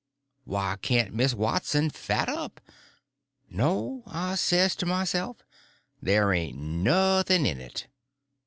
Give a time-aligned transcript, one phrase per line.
[0.45, 2.59] Why can't Miss Watson fat up?
[3.51, 4.01] No,
[4.35, 5.37] says I to myself,
[6.01, 7.85] there ain't nothing in it.